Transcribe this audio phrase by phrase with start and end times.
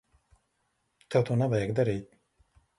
[1.15, 2.21] Tev to nevajag darīt.